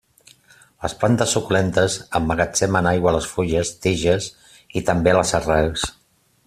Les 0.85 0.95
plantes 1.01 1.33
suculentes 1.37 1.97
emmagatzemen 2.21 2.91
aigua 2.93 3.13
a 3.13 3.15
les 3.19 3.29
fulles, 3.35 3.75
tiges, 3.85 4.33
i 4.81 4.87
també 4.93 5.15
a 5.15 5.19
les 5.23 5.37
arrels. 5.43 5.91